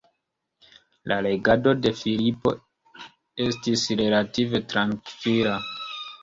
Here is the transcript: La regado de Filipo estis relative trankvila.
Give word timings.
La 1.11 1.17
regado 1.25 1.73
de 1.83 1.91
Filipo 1.99 2.53
estis 3.45 3.85
relative 4.01 4.63
trankvila. 4.73 5.55